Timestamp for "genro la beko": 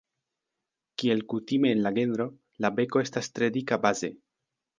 1.99-3.03